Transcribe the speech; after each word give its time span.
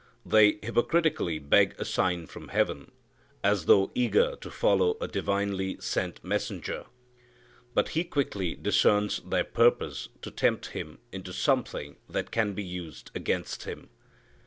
They 0.25 0.53
hypocritically 0.63 1.37
beg 1.47 1.75
a 1.77 1.85
sign 1.85 2.25
from 2.25 2.47
heaven, 2.47 2.89
as 3.43 3.65
though 3.65 3.91
eager 3.93 4.35
to 4.37 4.49
follow 4.49 4.97
a 4.99 5.07
divinely 5.07 5.77
sent 5.79 6.23
messenger. 6.23 6.85
But 7.75 7.89
He 7.89 8.03
quickly 8.03 8.55
discerns 8.55 9.19
their 9.19 9.43
purpose 9.43 10.09
to 10.23 10.31
tempt 10.31 10.69
Him 10.69 10.97
into 11.11 11.33
something 11.33 11.97
that 12.09 12.31
can 12.31 12.53
be 12.55 12.63
used 12.63 13.11
against 13.13 13.65
Him. 13.65 13.91